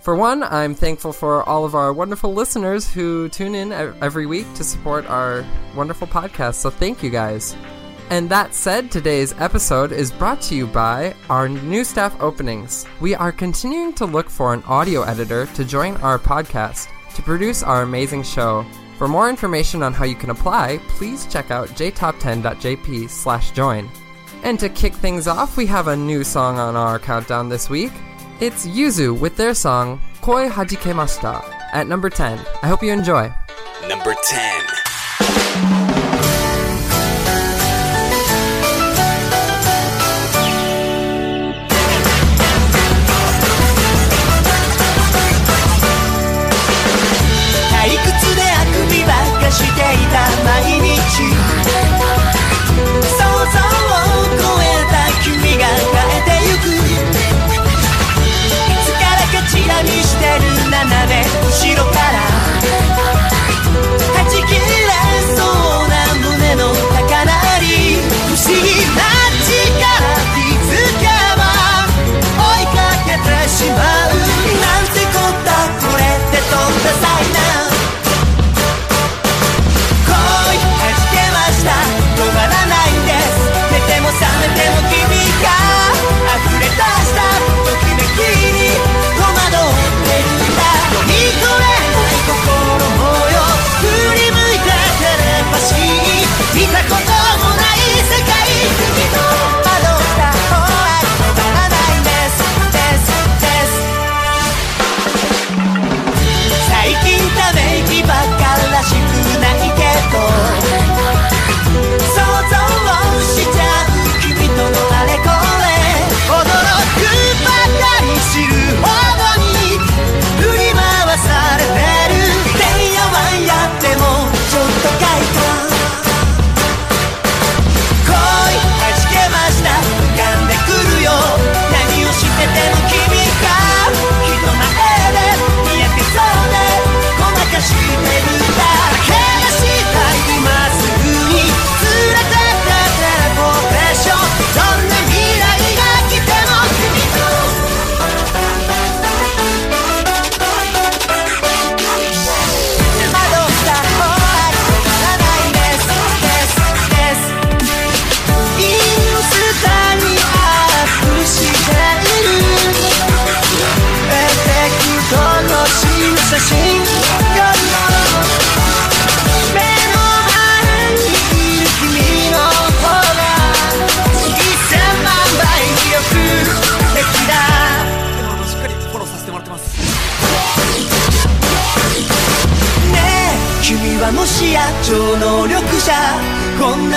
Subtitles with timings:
[0.00, 4.46] For one, I'm thankful for all of our wonderful listeners who tune in every week
[4.54, 5.44] to support our
[5.76, 7.54] wonderful podcast, so thank you guys.
[8.12, 12.84] And that said, today's episode is brought to you by our new staff openings.
[13.00, 17.62] We are continuing to look for an audio editor to join our podcast to produce
[17.62, 18.66] our amazing show.
[18.98, 23.88] For more information on how you can apply, please check out jtop10.jp slash join.
[24.42, 27.92] And to kick things off, we have a new song on our countdown this week.
[28.40, 32.38] It's Yuzu with their song Koi Hajikemashita at number 10.
[32.62, 33.32] I hope you enjoy.
[33.88, 35.81] Number 10.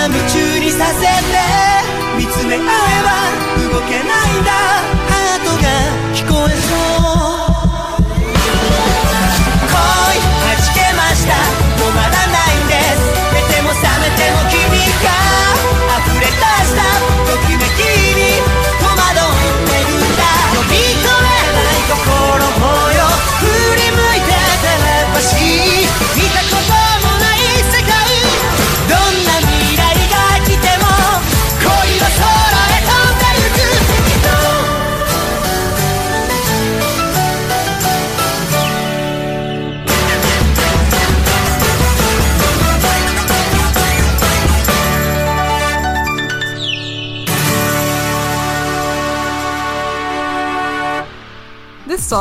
[0.08, 1.06] 夢中にさせて。
[2.16, 2.85] 見つめ合う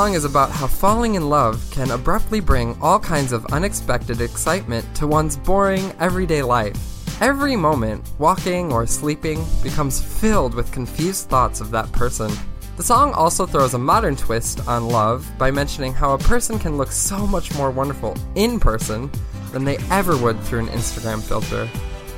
[0.06, 4.86] song is about how falling in love can abruptly bring all kinds of unexpected excitement
[4.94, 6.78] to one's boring, everyday life.
[7.24, 12.32] Every moment, walking or sleeping, becomes filled with confused thoughts of that person.
[12.78, 16.78] The song also throws a modern twist on love by mentioning how a person can
[16.78, 19.10] look so much more wonderful in person
[19.52, 21.68] than they ever would through an Instagram filter.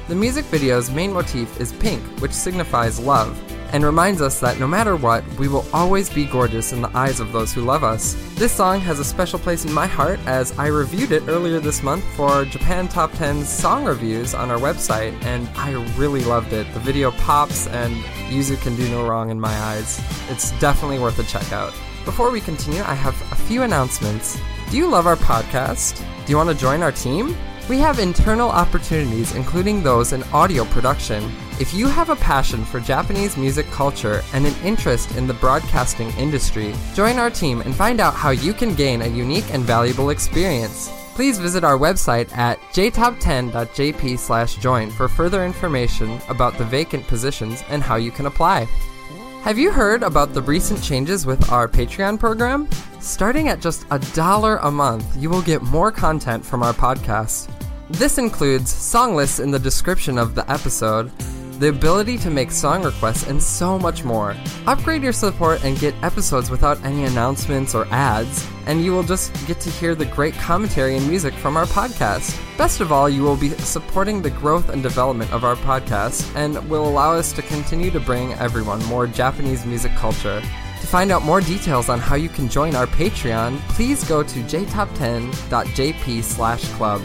[0.09, 3.39] The music video's main motif is pink, which signifies love,
[3.73, 7.19] and reminds us that no matter what, we will always be gorgeous in the eyes
[7.19, 8.15] of those who love us.
[8.35, 11.83] This song has a special place in my heart as I reviewed it earlier this
[11.83, 16.71] month for Japan Top 10 song reviews on our website, and I really loved it.
[16.73, 17.95] The video pops, and
[18.29, 20.01] Yuzu can do no wrong in my eyes.
[20.29, 21.73] It's definitely worth a check out.
[22.05, 24.39] Before we continue, I have a few announcements.
[24.71, 25.97] Do you love our podcast?
[26.25, 27.35] Do you want to join our team?
[27.69, 31.29] We have internal opportunities, including those in audio production.
[31.59, 36.07] If you have a passion for Japanese music culture and an interest in the broadcasting
[36.11, 40.11] industry, join our team and find out how you can gain a unique and valuable
[40.11, 40.89] experience.
[41.13, 47.97] Please visit our website at jtop10.jp/join for further information about the vacant positions and how
[47.97, 48.65] you can apply.
[49.43, 52.67] Have you heard about the recent changes with our Patreon program?
[52.99, 57.49] Starting at just a dollar a month, you will get more content from our podcast.
[57.89, 61.11] This includes song lists in the description of the episode,
[61.59, 64.35] the ability to make song requests, and so much more.
[64.65, 69.33] Upgrade your support and get episodes without any announcements or ads, and you will just
[69.47, 72.37] get to hear the great commentary and music from our podcast.
[72.57, 76.57] Best of all, you will be supporting the growth and development of our podcast and
[76.69, 80.41] will allow us to continue to bring everyone more Japanese music culture.
[80.41, 84.39] To find out more details on how you can join our Patreon, please go to
[84.43, 87.01] jtop10.jp slash club.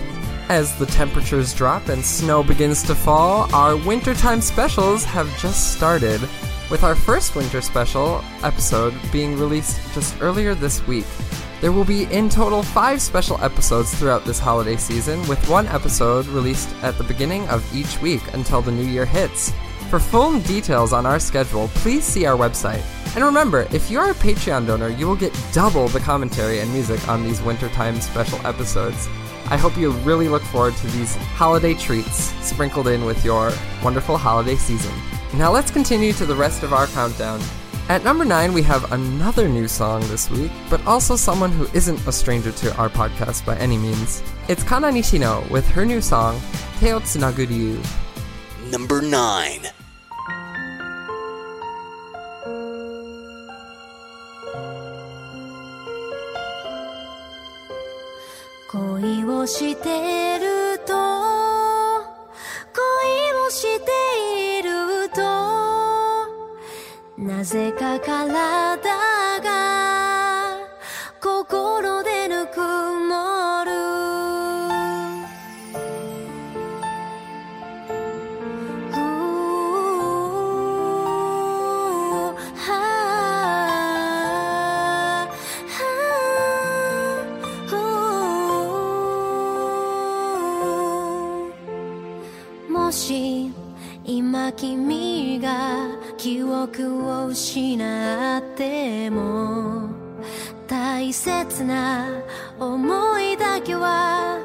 [0.53, 6.21] As the temperatures drop and snow begins to fall, our wintertime specials have just started,
[6.71, 11.07] with our first winter special episode being released just earlier this week.
[11.63, 16.27] There will be in total five special episodes throughout this holiday season, with one episode
[16.27, 19.55] released at the beginning of each week until the new year hits.
[19.89, 22.85] For full details on our schedule, please see our website.
[23.15, 26.71] And remember, if you are a Patreon donor, you will get double the commentary and
[26.71, 29.09] music on these wintertime special episodes.
[29.53, 33.53] I hope you really look forward to these holiday treats sprinkled in with your
[33.85, 34.95] wonderful holiday season.
[35.35, 37.39] Now let's continue to the rest of our countdown.
[37.91, 42.07] At number 9, we have another new song this week, but also someone who isn't
[42.07, 44.23] a stranger to our podcast by any means.
[44.49, 46.41] It's Kana Nishino with her new song,
[46.81, 47.79] Teo Tsunagu Ryu.
[48.71, 49.82] Number 9.
[59.13, 60.95] 恋をしてると
[62.73, 62.83] 恋
[63.47, 65.21] をしていると
[67.19, 68.79] なぜか体
[97.43, 99.89] 失っても
[100.69, 102.07] 大切な
[102.61, 104.39] 思いだけは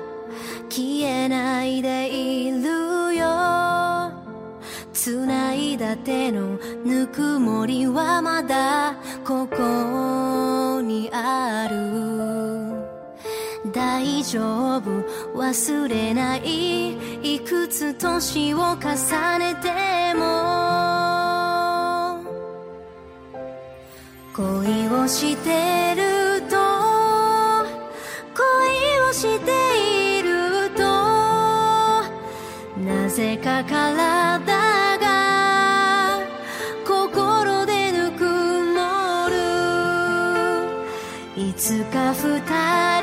[0.67, 4.11] 消えないでいるよ。
[4.93, 11.77] 繋いだ手のぬくもりはまだここにある。
[13.71, 14.89] 大丈夫
[15.35, 17.35] 忘れない。
[17.35, 20.86] いくつ年を重ねても
[25.07, 26.57] してると
[28.35, 30.83] 恋をしていると
[32.83, 34.39] なぜか体
[34.99, 36.19] が
[36.85, 39.35] 心でぬくもる。
[41.37, 42.96] いつか二人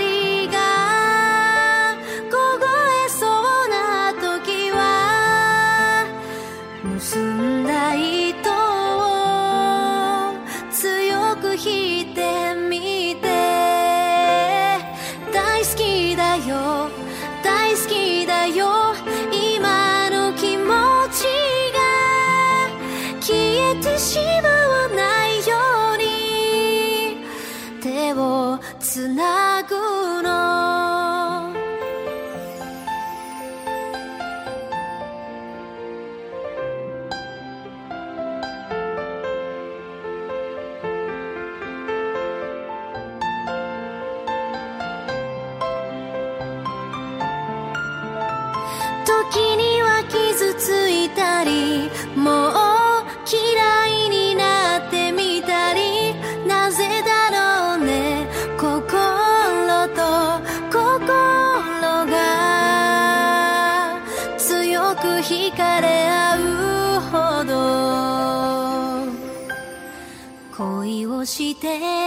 [71.65, 72.04] te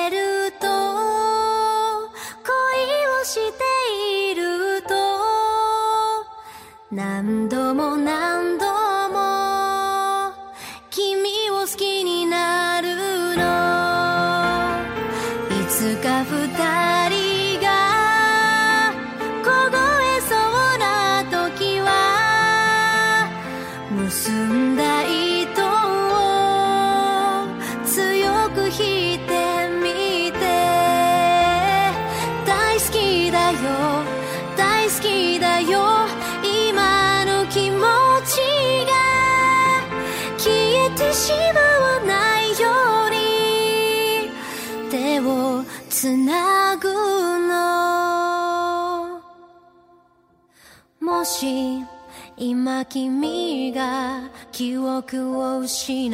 [52.97, 56.09] 君が記憶を失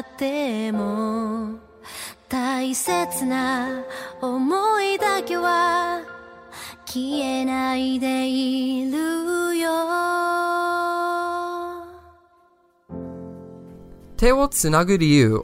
[0.00, 1.54] っても
[2.28, 3.84] 大切な
[4.20, 6.02] 思いだけは
[6.84, 9.70] 消えないでいるよ。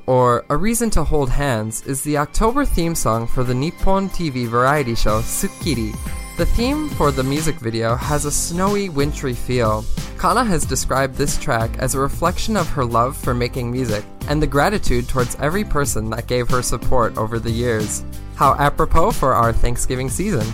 [0.06, 4.48] Or A Reason to Hold Hands, is the October theme song for the Nippon TV
[4.48, 5.94] variety show Sukkiri,
[6.38, 9.84] the theme for the music video has a snowy, wintry feel.
[10.18, 14.42] Kana has described this track as a reflection of her love for making music and
[14.42, 18.02] the gratitude towards every person that gave her support over the years.
[18.34, 20.46] How apropos for our Thanksgiving season!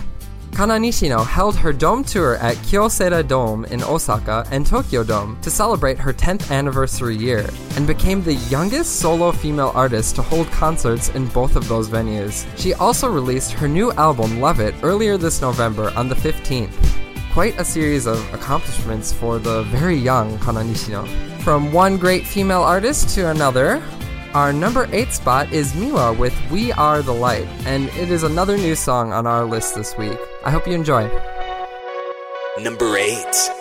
[0.53, 5.49] Kana Nishino held her Dome tour at Kyocera Dome in Osaka and Tokyo Dome to
[5.49, 11.09] celebrate her 10th anniversary year and became the youngest solo female artist to hold concerts
[11.09, 12.45] in both of those venues.
[12.57, 16.73] She also released her new album Love It earlier this November on the 15th.
[17.31, 21.07] Quite a series of accomplishments for the very young Kana Nishino.
[21.41, 23.81] From one great female artist to another,
[24.33, 28.57] our number 8 spot is Miwa with We Are the Light, and it is another
[28.57, 30.17] new song on our list this week.
[30.45, 31.09] I hope you enjoy.
[32.59, 33.58] Number 8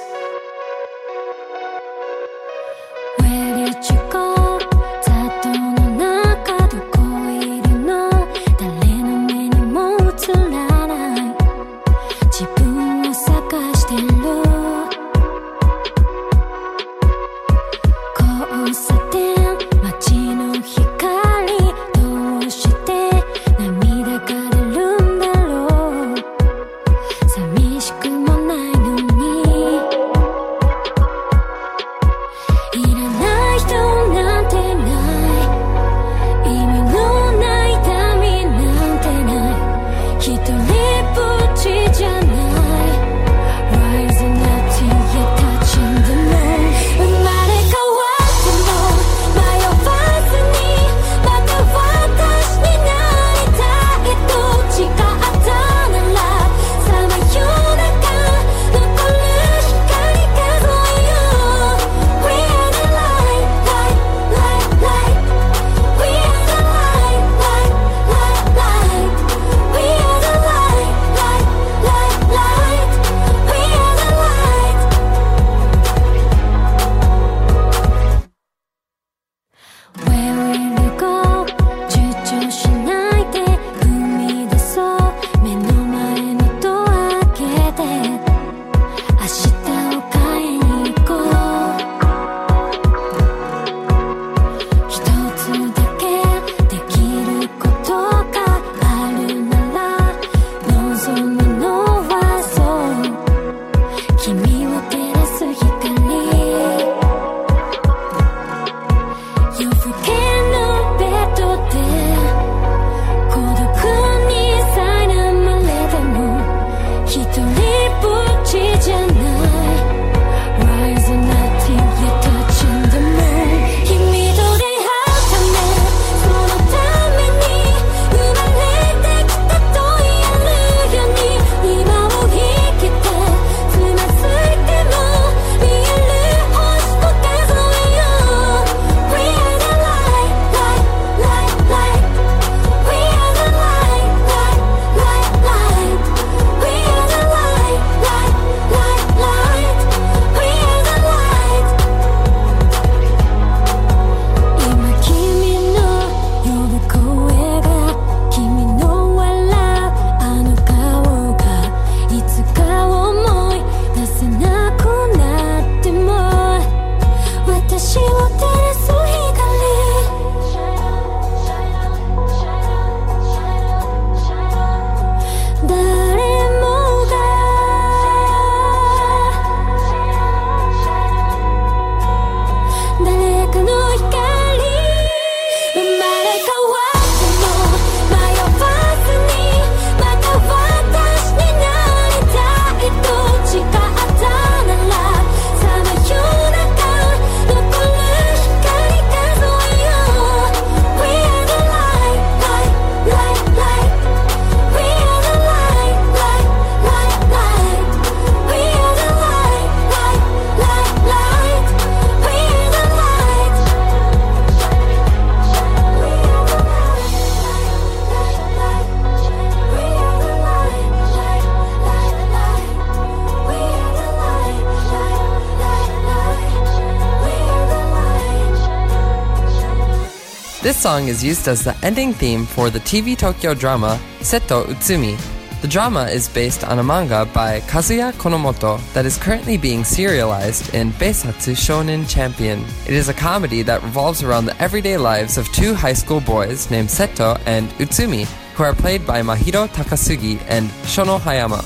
[230.78, 235.19] song is used as the ending theme for the TV Tokyo drama Seto Utsumi.
[235.60, 240.73] The drama is based on a manga by Kazuya Konomoto that is currently being serialized
[240.75, 242.64] in Bessatsu Shonen Champion.
[242.86, 246.71] It is a comedy that revolves around the everyday lives of two high school boys
[246.71, 251.60] named Seto and Utsumi, who are played by Mahiro Takasugi and Shono Hayama.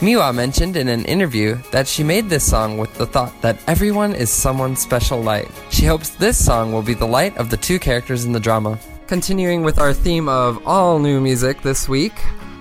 [0.00, 4.14] Miwa mentioned in an interview that she made this song with the thought that everyone
[4.14, 5.50] is someone's special light.
[5.84, 8.78] She hopes this song will be the light of the two characters in the drama.
[9.06, 12.14] Continuing with our theme of all new music this week,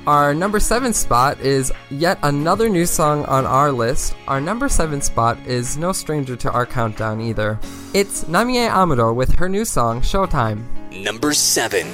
[0.05, 4.13] our number seven spot is yet another new song on our list.
[4.27, 7.57] Our number seven spot is no stranger to our countdown either.
[7.93, 10.65] It's Namie Amuro with her new song, Showtime.
[10.91, 11.87] Number 7.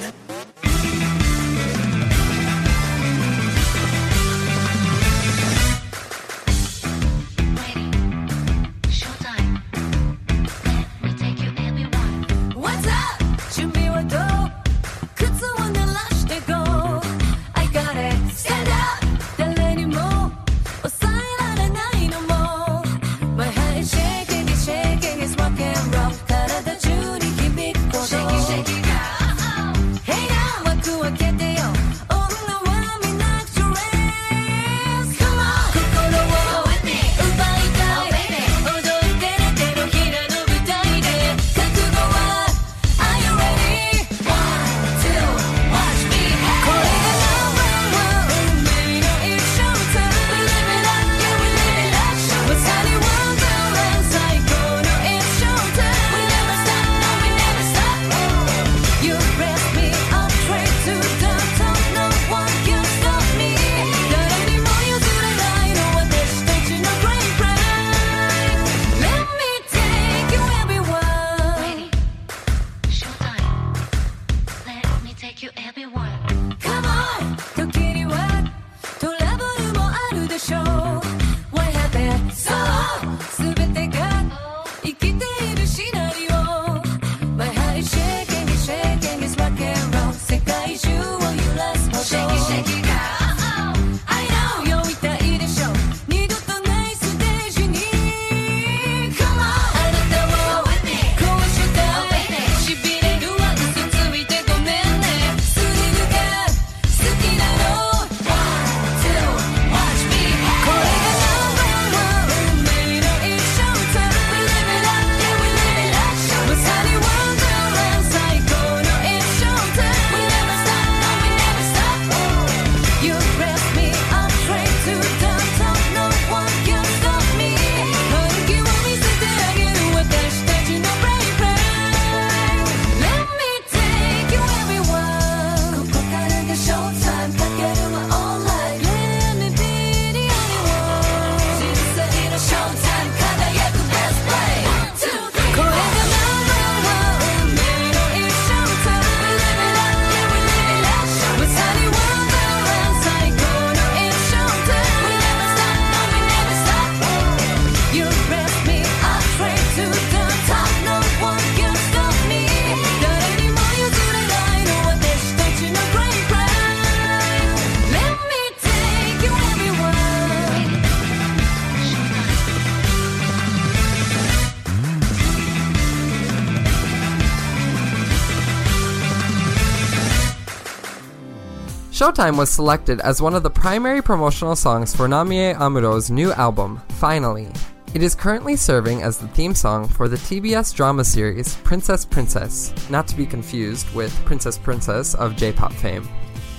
[182.19, 186.82] Showtime was selected as one of the primary promotional songs for Namie Amuro's new album,
[186.89, 187.47] Finally.
[187.93, 192.73] It is currently serving as the theme song for the TBS drama series Princess Princess,
[192.89, 196.10] not to be confused with Princess Princess of J-pop fame.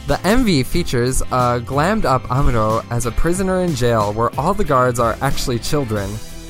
[0.07, 4.65] The MV features a glammed up Amuro as a prisoner in jail where all the
[4.65, 6.09] guards are actually children.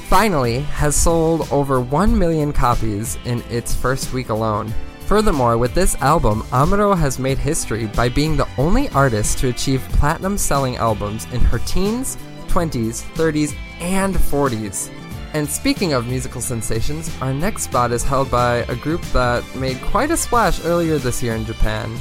[0.09, 4.73] Finally, has sold over 1 million copies in its first week alone.
[5.11, 9.83] Furthermore, with this album, Amuro has made history by being the only artist to achieve
[9.95, 14.89] platinum selling albums in her teens, 20s, 30s, and 40s.
[15.35, 19.83] And speaking of musical sensations, our next spot is held by a group that made
[19.83, 21.93] quite a splash earlier this year in Japan.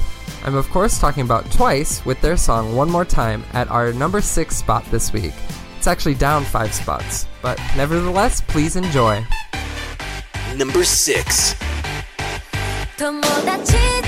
[0.43, 4.21] I'm of course talking about Twice with their song One More Time at our number
[4.21, 5.33] 6 spot this week.
[5.79, 9.25] It's actually down 5 spots, but nevertheless, please enjoy.
[10.55, 11.55] Number 6.
[12.98, 13.72] 友達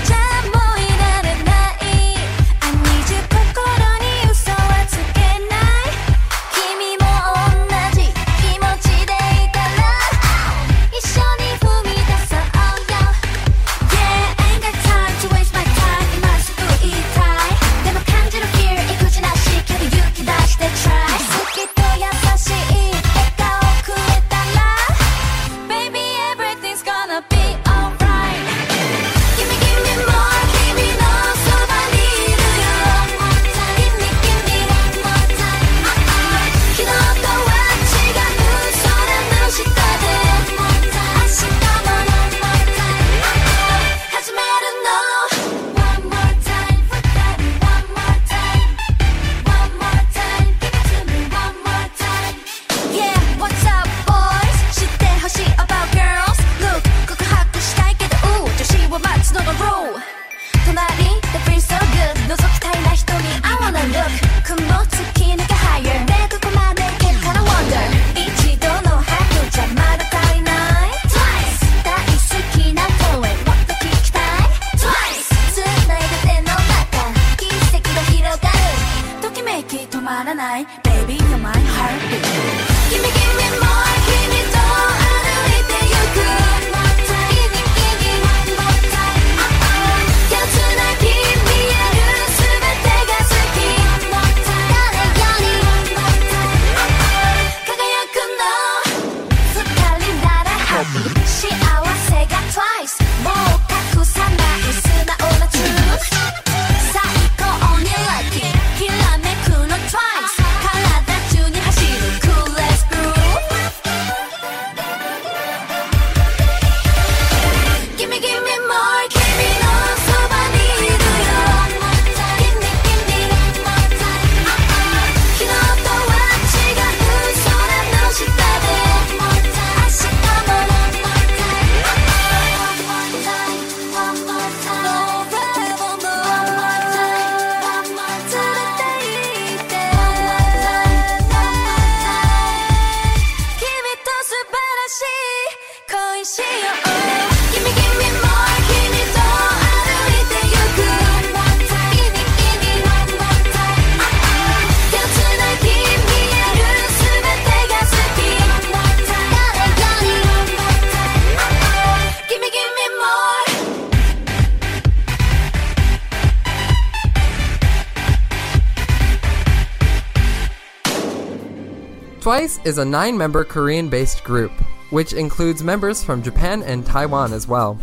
[172.64, 174.52] is a nine member Korean based group,
[174.90, 177.78] which includes members from Japan and Taiwan as well.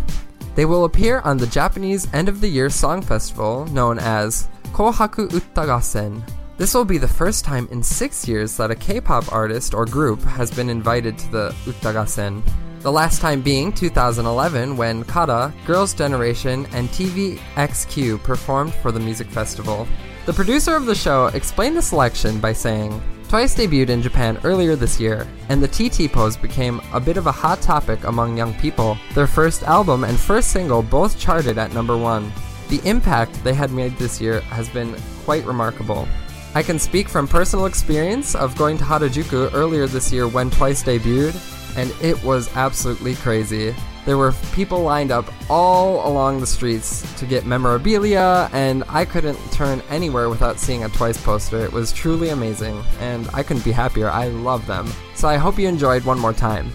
[0.56, 5.32] They will appear on the Japanese end of the year song festival known as Kohaku
[5.32, 6.22] Uta Gassen.
[6.58, 9.86] This will be the first time in six years that a K pop artist or
[9.86, 12.44] group has been invited to the Uta Gassen.
[12.82, 19.28] The last time being 2011 when Kara, Girls' Generation, and TVXQ performed for the music
[19.28, 19.88] festival.
[20.26, 24.76] The producer of the show explained the selection by saying, Twice debuted in Japan earlier
[24.76, 28.56] this year, and the TT pose became a bit of a hot topic among young
[28.56, 28.98] people.
[29.14, 32.34] Their first album and first single both charted at number one.
[32.70, 36.08] The impact they had made this year has been quite remarkable.
[36.56, 40.82] I can speak from personal experience of going to Harajuku earlier this year when Twice
[40.82, 41.36] debuted,
[41.78, 43.76] and it was absolutely crazy.
[44.09, 49.39] There were people lined up all along the streets to get memorabilia, and I couldn't
[49.51, 51.65] turn anywhere without seeing a Twice poster.
[51.65, 54.11] It was truly amazing, and I couldn't be happier.
[54.11, 54.93] I love them.
[55.15, 56.71] So I hope you enjoyed one more time.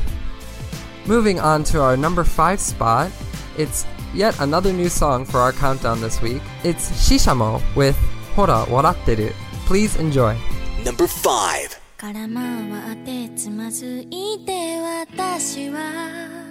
[1.06, 3.12] Moving on to our number 5 spot,
[3.58, 6.41] it's yet another new song for our countdown this week.
[6.63, 7.95] It's Shishamo with
[8.36, 9.32] Hora Waratteru.
[9.67, 10.36] Please enjoy.
[10.84, 11.80] Number 5.
[11.98, 16.42] 空回ってつまずいて私は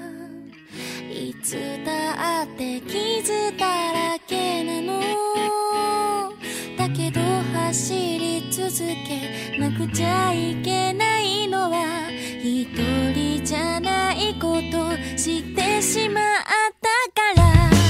[1.13, 4.99] いつだって傷だらけなの。
[6.75, 7.21] だけど
[7.53, 12.09] 走り続けなくちゃいけないのは
[12.41, 12.67] 一
[13.13, 16.23] 人じゃないこと知ってしまっ
[16.81, 17.82] たから。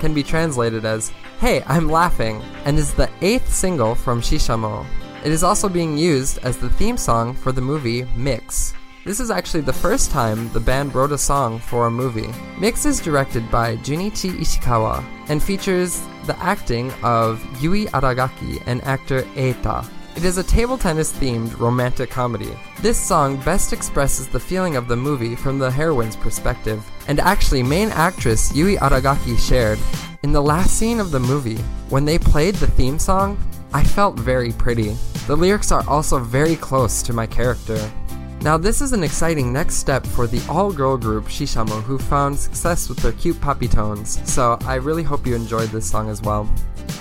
[0.00, 4.86] Can be translated as Hey, I'm laughing, and is the eighth single from Shishamo.
[5.24, 8.74] It is also being used as the theme song for the movie Mix.
[9.04, 12.32] This is actually the first time the band wrote a song for a movie.
[12.58, 19.22] Mix is directed by Junichi Ishikawa and features the acting of Yui Aragaki and actor
[19.34, 19.84] Eita.
[20.16, 22.56] It is a table tennis themed romantic comedy.
[22.80, 27.64] This song best expresses the feeling of the movie from the heroine's perspective, and actually,
[27.64, 29.78] main actress Yui Aragaki shared
[30.22, 31.58] In the last scene of the movie,
[31.90, 33.36] when they played the theme song,
[33.72, 34.96] I felt very pretty.
[35.26, 37.78] The lyrics are also very close to my character.
[38.40, 42.38] Now, this is an exciting next step for the all girl group Shishamo who found
[42.38, 46.22] success with their cute poppy tones, so I really hope you enjoyed this song as
[46.22, 46.48] well.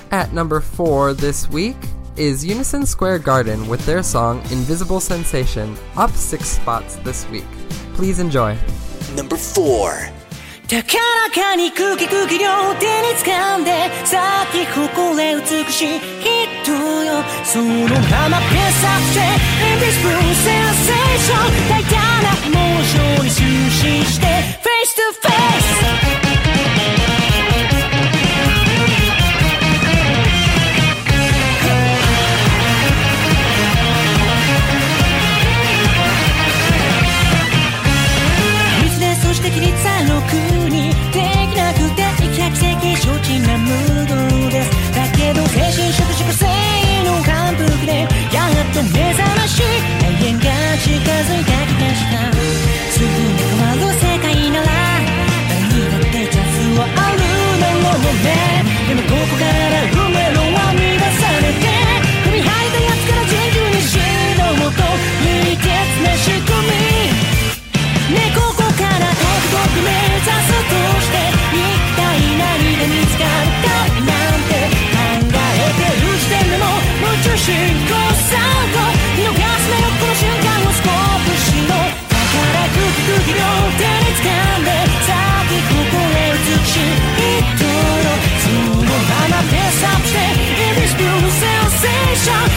[0.09, 1.77] At number 4 this week
[2.16, 7.46] is Unison Square Garden with their song Invisible Sensation, up 6 spots this week.
[7.94, 8.56] Please enjoy.
[9.16, 10.12] Number 4.
[10.68, 14.20] 高らかに空気空気両手に掴んで咲
[14.52, 16.00] き誇れ美しい
[16.62, 16.72] 人
[17.04, 19.20] よそのままペースアップして
[19.64, 26.21] Invisible Sensation 大胆なモーションに終始して Face to Face
[39.53, 40.33] でそして規律はろく
[40.69, 41.19] にで
[41.51, 42.01] きなくて
[42.33, 44.69] 奇跡的承知なムードです。
[44.95, 46.45] だけど精神食食性
[47.05, 50.43] の反復でやっと目覚まし永遠が
[50.77, 51.52] 近づいて
[77.43, 78.79] 進行サウンド
[79.19, 80.95] 見逃すなよこの瞬間をスコー
[81.27, 81.75] プしろ
[82.07, 82.23] 宝
[82.71, 83.43] くじ空気両
[83.75, 84.71] 手に掴んで
[85.03, 85.11] 咲
[85.51, 86.95] き誇れ美しい
[87.51, 90.23] 人のそのままペースアップして
[90.71, 92.47] Invisible Sensation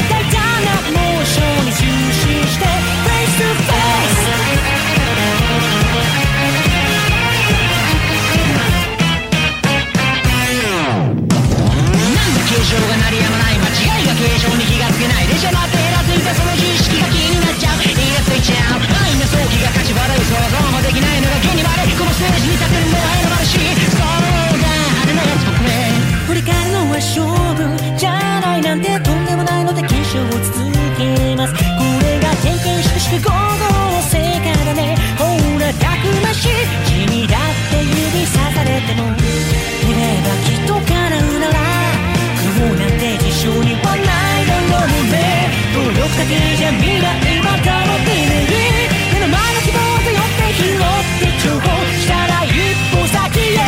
[14.96, 23.60] けない電車待ってイラついてその知識が気になっちゃうイラついちゃう安易な早期が勝ち払う想像もできないのが現にまれこのステージに立てるのは選ばれし
[23.92, 25.92] そうだ派手なやつ僕ね
[26.26, 27.35] 振り返るのは勝
[46.06, 47.10] 努力だけじゃ未来
[47.42, 48.54] は保てない
[49.10, 52.54] 目の前の希望と寄って拾って重宝したら一
[52.94, 53.66] 歩先へ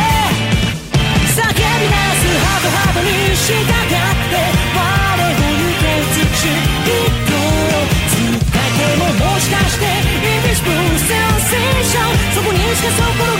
[1.35, 4.39] 叫び出すハートハートに従って
[4.71, 9.83] 我を行け美しい人を使ってももしかして
[10.23, 13.38] Invisible Sensation そこにしかそう転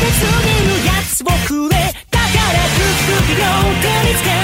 [0.00, 0.10] で
[0.86, 1.76] やつをくれ。
[2.10, 3.40] だからグッグッグ
[3.80, 4.35] 手につけ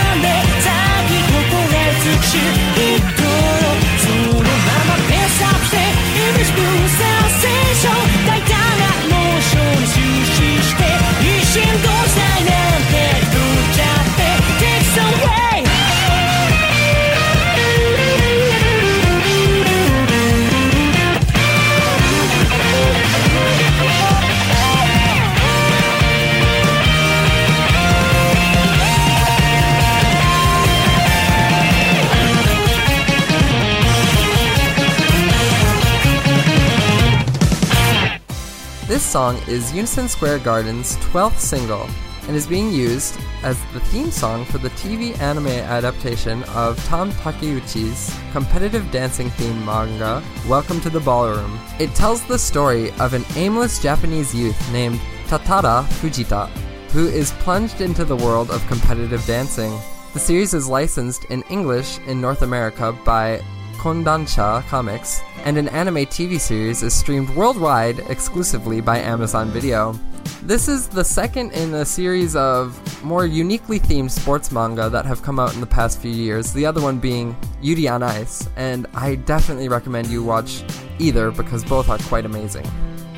[39.12, 41.86] song is Unison Square Garden's 12th single
[42.28, 47.12] and is being used as the theme song for the TV anime adaptation of Tomo
[47.20, 51.60] Takeuchi's competitive dancing theme manga, Welcome to the Ballroom.
[51.78, 56.48] It tells the story of an aimless Japanese youth named Tatara Fujita,
[56.92, 59.78] who is plunged into the world of competitive dancing.
[60.14, 63.42] The series is licensed in English in North America by
[63.76, 69.98] Kodansha Comics, and an anime TV series is streamed worldwide exclusively by Amazon Video.
[70.42, 75.22] This is the second in a series of more uniquely themed sports manga that have
[75.22, 78.86] come out in the past few years, the other one being Yuri on Ice, and
[78.94, 80.64] I definitely recommend you watch
[80.98, 82.66] either because both are quite amazing.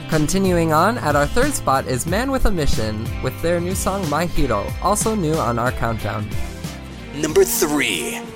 [0.09, 4.09] Continuing on, at our third spot is Man with a Mission with their new song
[4.11, 6.29] My Hero, also new on our countdown.
[7.15, 8.34] Number 3.「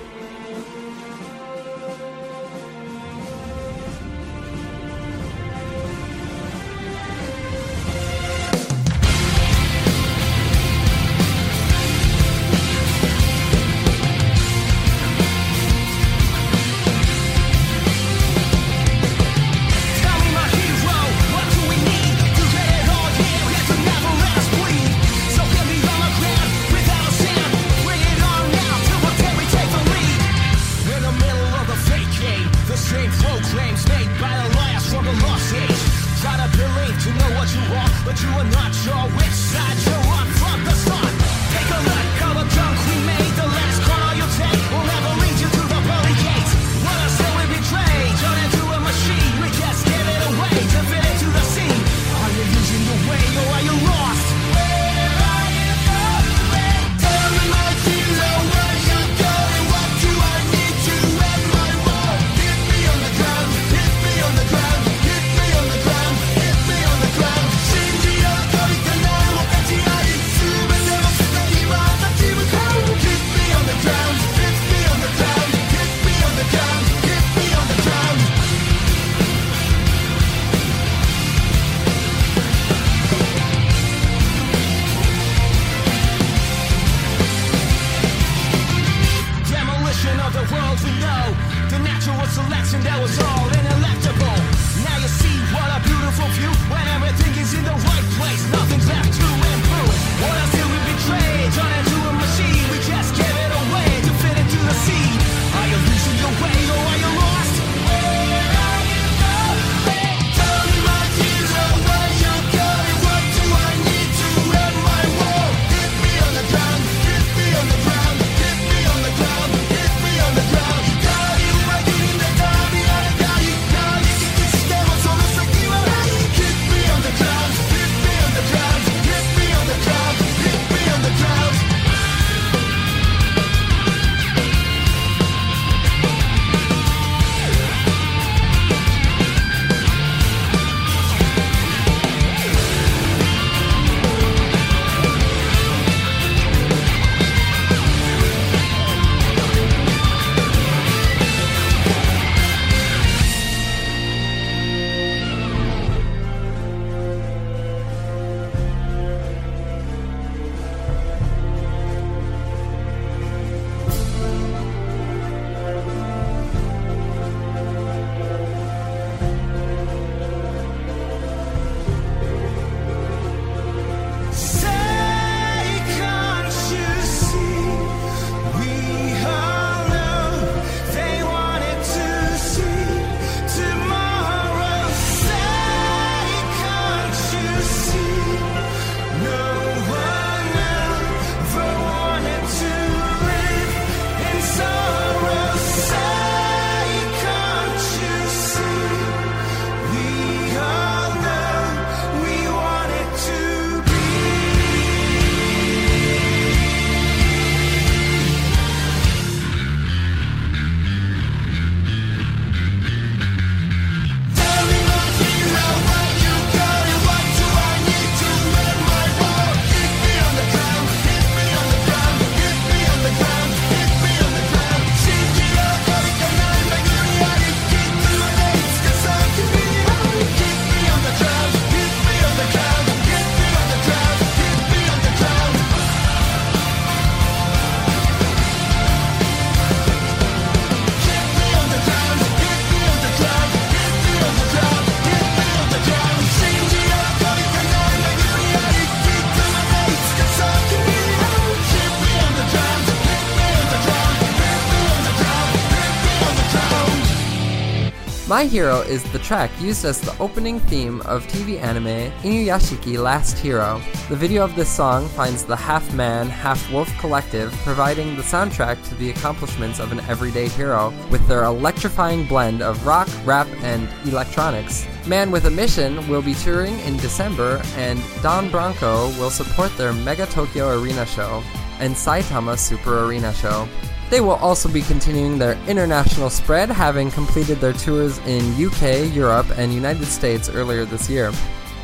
[258.39, 263.36] My Hero is the track used as the opening theme of TV anime Inuyashiki Last
[263.36, 263.82] Hero.
[264.09, 268.80] The video of this song finds the half man, half wolf collective providing the soundtrack
[268.91, 273.89] to the accomplishments of an everyday hero with their electrifying blend of rock, rap, and
[274.07, 274.86] electronics.
[275.05, 279.93] Man with a Mission will be touring in December, and Don Broco will support their
[279.93, 281.43] Mega Tokyo Arena show
[281.80, 283.66] and Saitama Super Arena show.
[284.11, 289.46] They will also be continuing their international spread, having completed their tours in UK, Europe,
[289.59, 291.32] and United States earlier this year.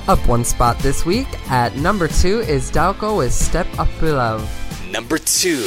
[0.08, 4.42] Up one spot this week at number two is Daoko with Step Up Love.
[4.90, 5.64] Number two.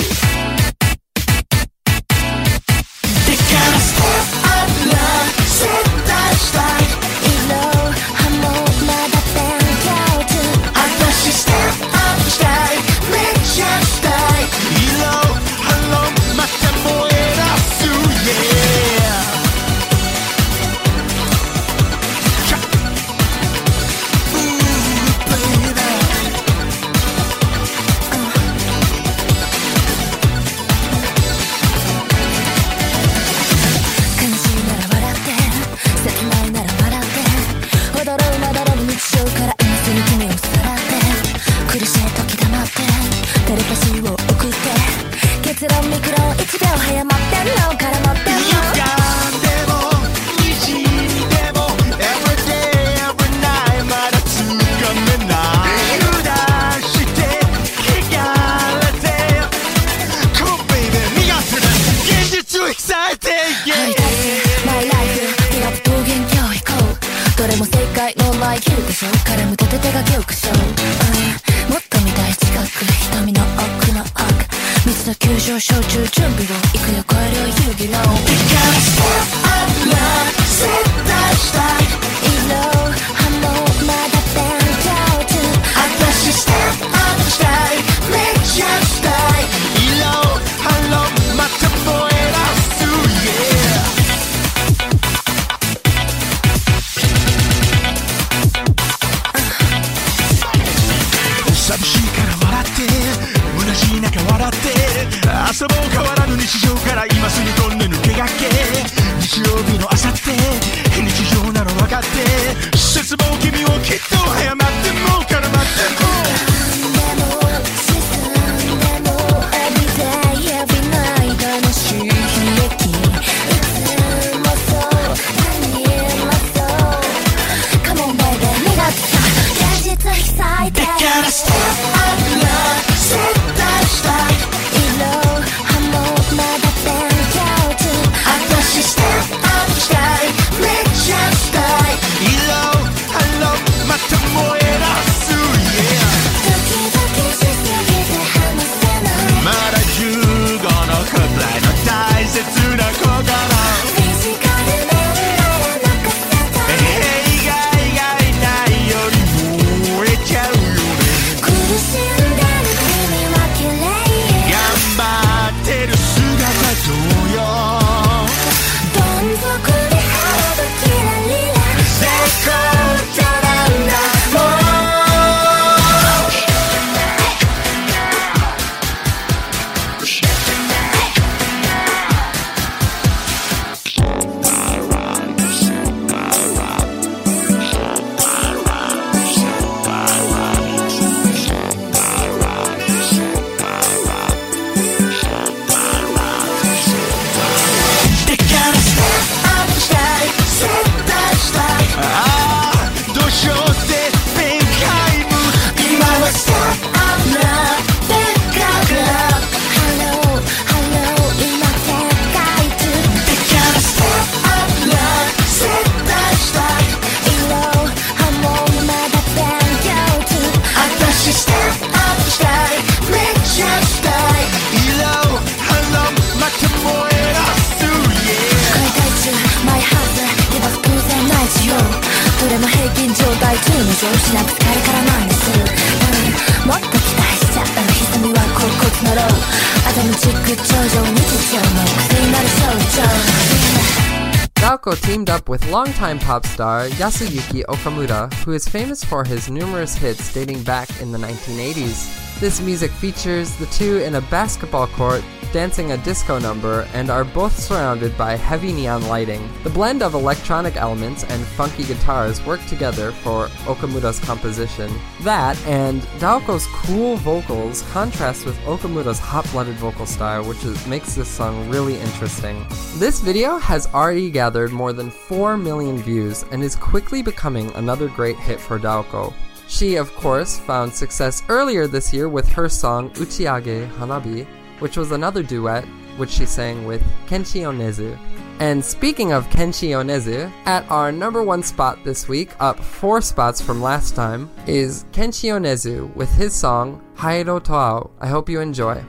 [245.98, 251.12] Time pop star Yasuyuki Okamura, who is famous for his numerous hits dating back in
[251.12, 252.17] the 1980s.
[252.40, 257.24] This music features the two in a basketball court dancing a disco number and are
[257.24, 259.50] both surrounded by heavy neon lighting.
[259.64, 264.94] The blend of electronic elements and funky guitars work together for Okamura's composition.
[265.22, 271.28] That and Daoko's cool vocals contrast with Okamura's hot-blooded vocal style, which is, makes this
[271.28, 272.68] song really interesting.
[272.98, 278.10] This video has already gathered more than 4 million views and is quickly becoming another
[278.10, 279.34] great hit for Daoko.
[279.68, 284.48] She, of course, found success earlier this year with her song Uchiage Hanabi,
[284.80, 288.18] which was another duet which she sang with Kenshi Yonezu.
[288.60, 293.62] And speaking of Kenshi Yonezu, at our number one spot this week, up four spots
[293.62, 298.10] from last time, is Kenshi Yonezu with his song Hairo to Ao.
[298.20, 299.04] I hope you enjoy.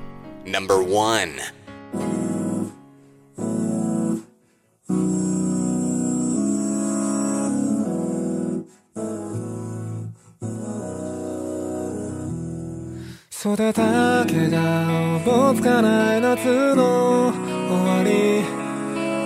[0.45, 0.83] Number
[13.39, 13.41] 1.
[13.41, 18.43] 袖だけがおぼつかない夏の終わり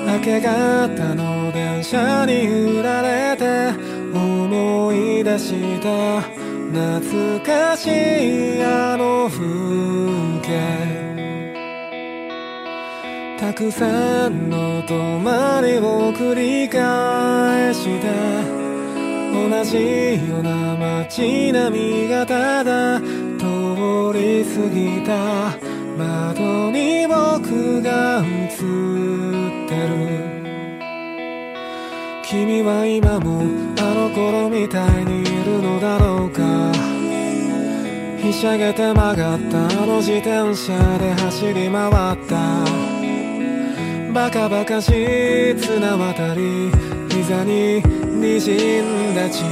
[0.07, 3.73] 明け方の電車に揺られて
[4.13, 9.47] 思い出した懐かしいあの風
[10.43, 10.83] 景
[13.41, 18.03] たくさんの泊まりを繰り返して
[19.33, 23.01] 同じような街並みがただ
[23.43, 25.59] 通り過ぎた。
[25.99, 28.59] 窓に僕が映っ
[29.69, 29.91] てる。
[32.23, 33.43] 君は今も
[33.81, 36.73] あの頃みたいにいるのだろうか。
[38.23, 42.65] ひしゃげて曲がったあの自転車で走り回った。
[44.15, 46.71] バカバカしい綱渡り
[47.11, 49.43] 膝に滲んだ血。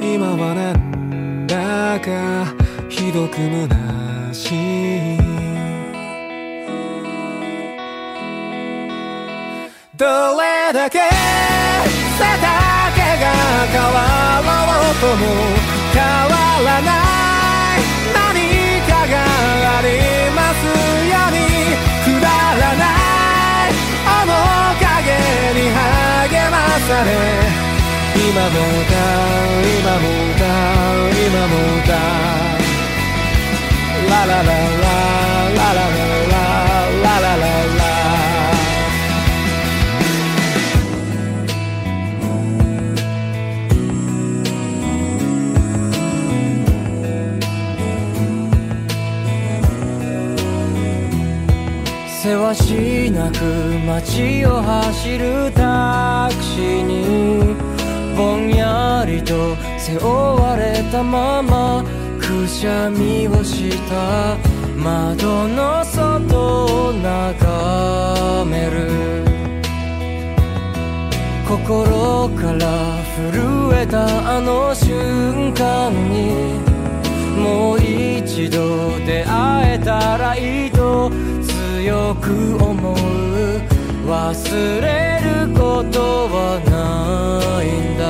[0.00, 2.65] 今はなんだか。
[3.06, 5.16] ひどく虚しい。
[9.96, 10.04] ど
[10.36, 12.50] れだけ背丈
[13.22, 13.30] が
[13.70, 14.02] 変わ
[14.66, 15.22] ろうとも
[15.94, 16.34] 変わ
[16.66, 17.86] らない。
[18.12, 18.18] 何
[18.90, 19.88] かがあり
[20.34, 20.66] ます
[21.06, 21.38] ように。
[22.02, 22.26] くだ
[22.58, 22.84] らな
[23.68, 23.78] い。
[24.26, 24.34] 面
[24.82, 24.98] 影
[25.54, 26.54] に励ま
[26.88, 27.08] され。
[28.18, 31.94] 今も歌う今も歌う今も歌
[32.42, 32.45] う。
[34.16, 34.52] ラララララ
[35.62, 35.90] ラ
[37.02, 37.46] ラララ
[52.08, 53.44] せわしなく
[53.86, 57.54] 街を走るタクシーに
[58.16, 61.84] ぼんやりと背負われたまま
[62.46, 64.36] くしゃみをした
[64.76, 69.24] 窓の外を眺める。
[71.48, 76.60] 心から震えたあの瞬間に
[77.36, 81.10] もう一度出会えたらいいと
[81.42, 82.96] 強く思う。
[84.06, 88.04] 忘れることはないんだ。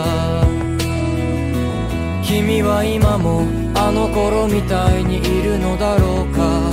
[2.23, 6.73] 君は今もあの頃みたいにいるのだろうか。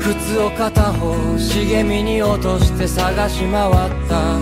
[0.00, 3.74] 靴を片方茂みに落として探し回っ
[4.08, 4.38] た。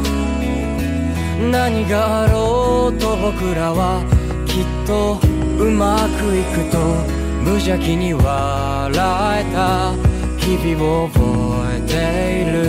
[1.50, 4.04] 何があろうと僕らは
[4.46, 5.18] きっと
[5.58, 6.78] うまくいくと
[7.42, 8.24] 無邪気に笑
[9.40, 9.94] えた。
[10.38, 11.24] 日々を覚
[11.74, 11.94] えて
[12.42, 12.62] いる。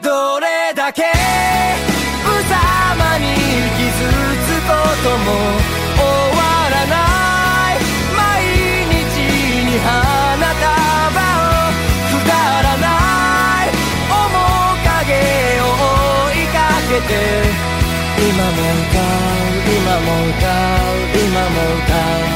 [0.00, 1.02] どれだけ
[5.18, 5.26] も
[5.94, 6.02] 終
[6.38, 6.96] わらな
[7.72, 7.78] い
[8.16, 8.22] 毎
[8.90, 9.22] 日
[9.64, 11.70] に花束を
[12.10, 12.30] くだ
[12.62, 12.86] らな
[13.64, 13.70] い
[14.10, 14.34] 面
[14.84, 15.14] 影
[15.60, 16.56] を追いか
[16.88, 17.12] けて
[18.18, 22.32] 今も歌う今も歌う今も歌う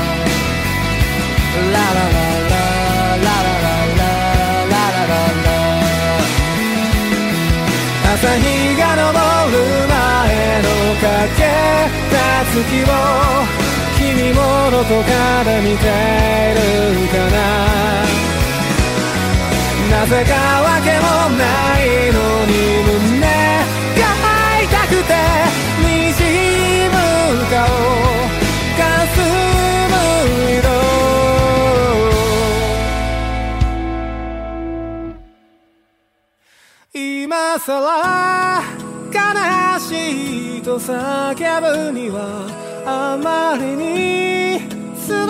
[1.72, 4.02] ラララララララララ
[4.58, 5.56] ララララ
[8.14, 9.27] 朝日が昇る
[11.00, 11.04] か
[11.36, 11.40] け
[12.10, 12.16] た
[12.50, 12.92] 月を
[13.96, 14.38] 君も
[14.70, 15.10] どこか
[15.44, 17.36] で見ているかな。
[19.90, 21.04] なぜかわけも
[21.36, 21.42] な
[21.82, 22.52] いのに
[22.84, 23.20] 胸
[23.96, 24.02] が
[24.62, 25.10] 痛くて
[25.82, 25.84] 滲
[26.90, 26.96] む
[27.50, 27.56] 顔
[28.76, 28.80] か
[29.14, 29.16] す
[29.90, 29.94] む
[30.52, 30.66] 色。
[36.92, 38.77] 今さら
[40.08, 42.46] しいと叫ぶには
[42.86, 44.60] あまりに
[45.06, 45.26] 全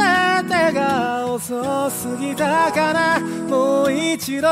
[0.49, 3.21] てが遅すぎたかな。
[3.49, 4.49] もう一度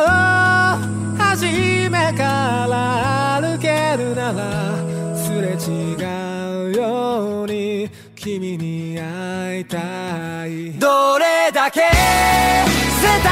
[1.19, 1.45] 初
[1.91, 4.77] めから歩けるなら
[5.17, 5.95] すれ違
[6.71, 11.87] うように君に会いたいどれだけ背
[13.23, 13.29] 丈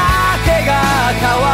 [0.66, 0.72] が
[1.18, 1.53] 変わ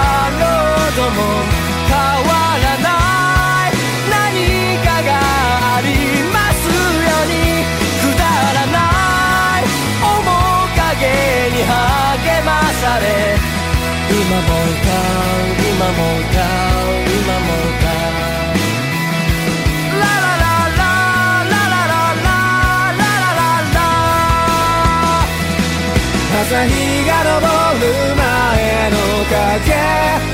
[26.50, 27.38] 朝日が昇
[27.78, 27.84] る
[28.16, 29.32] 前のか
[29.64, 29.70] け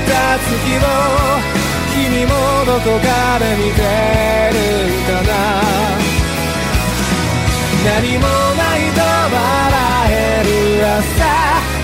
[0.09, 0.89] た月を
[1.93, 2.31] 君も
[2.65, 3.77] どこかで見て
[4.51, 4.57] る
[5.05, 5.29] かな
[7.85, 9.37] 何もないと笑
[10.09, 10.49] える
[10.87, 10.97] 朝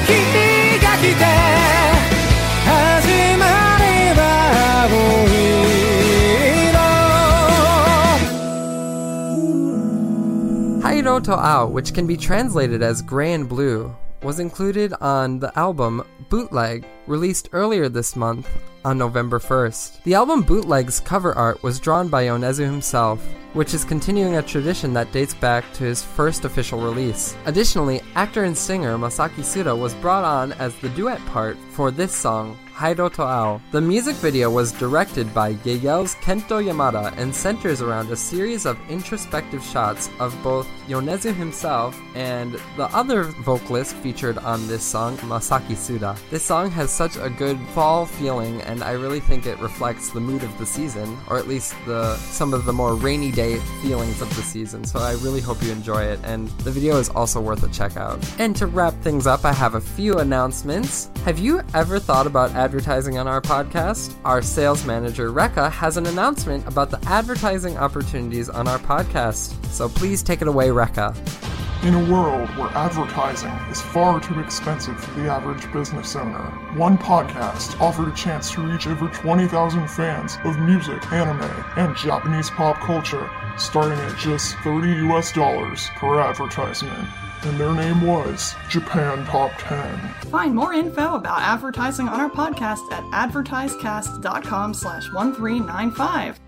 [0.08, 0.12] 君
[0.82, 1.22] が来て
[11.14, 15.56] Hairo to Ao, which can be translated as gray and blue, was included on the
[15.60, 18.50] album Bootleg, released earlier this month
[18.84, 20.02] on November 1st.
[20.06, 24.92] The album Bootleg's cover art was drawn by Yonezu himself, which is continuing a tradition
[24.94, 27.36] that dates back to his first official release.
[27.46, 32.12] Additionally, actor and singer Masaki Suda was brought on as the duet part for this
[32.12, 33.62] song, Hairo to Ao.
[33.72, 38.80] The music video was directed by yahyel's Kento Yamada and centers around a series of
[38.90, 45.76] introspective shots of both Yonezu himself and the other vocalist featured on this song, Masaki
[45.76, 46.16] Suda.
[46.30, 50.20] This song has such a good fall feeling and I really think it reflects the
[50.20, 54.22] mood of the season, or at least the some of the more rainy day feelings
[54.22, 54.84] of the season.
[54.84, 57.98] So I really hope you enjoy it and the video is also worth a check
[57.98, 58.20] out.
[58.40, 61.10] And to wrap things up, I have a few announcements.
[61.26, 64.16] Have you ever thought about advertising on our podcast?
[64.26, 69.56] Our sales manager, Rekka, has an announcement about the advertising opportunities on our podcast.
[69.74, 71.16] So please take it away, Rekka.
[71.84, 76.44] In a world where advertising is far too expensive for the average business owner,
[76.78, 81.42] one podcast offered a chance to reach over 20,000 fans of music, anime,
[81.76, 87.10] and Japanese pop culture, starting at just 30 US dollars per advertisement.
[87.42, 90.30] And their name was Japan Top 10.
[90.30, 96.40] Find more info about advertising on our podcast at advertisecast.com slash 1395.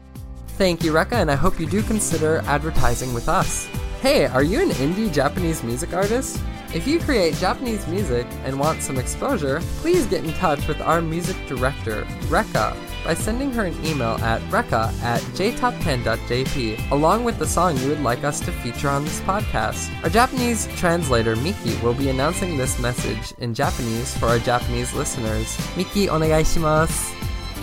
[0.58, 3.66] Thank you, Rekka, and I hope you do consider advertising with us.
[3.99, 6.41] Hey, are you an indie Japanese music artist?
[6.74, 11.01] If you create Japanese music and want some exposure, please get in touch with our
[11.01, 17.45] music director, Rekka, by sending her an email at rekka at jtop10.jp along with the
[17.45, 19.93] song you would like us to feature on this podcast.
[20.03, 25.58] Our Japanese translator, Miki, will be announcing this message in Japanese for our Japanese listeners.
[25.76, 27.14] Miki, onegaishimasu.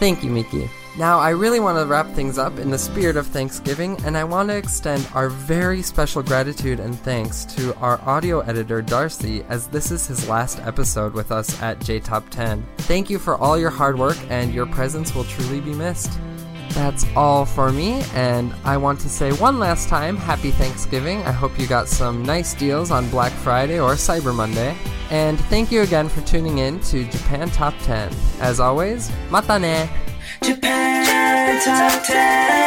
[0.00, 0.81] Thank you, Miki.
[0.98, 4.24] Now, I really want to wrap things up in the spirit of Thanksgiving, and I
[4.24, 9.68] want to extend our very special gratitude and thanks to our audio editor, Darcy, as
[9.68, 12.66] this is his last episode with us at JTop 10.
[12.76, 16.12] Thank you for all your hard work, and your presence will truly be missed.
[16.74, 21.22] That's all for me, and I want to say one last time Happy Thanksgiving.
[21.22, 24.76] I hope you got some nice deals on Black Friday or Cyber Monday.
[25.10, 28.12] And thank you again for tuning in to Japan Top 10.
[28.40, 29.88] As always, mata ne!
[30.42, 30.71] Japan
[31.42, 32.62] Top 10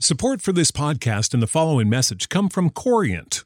[0.00, 3.45] Support for this podcast and the following message come from Corient.